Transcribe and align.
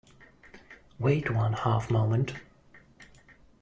Wait 0.97 1.29
one 1.29 1.53
half-moment. 1.53 2.33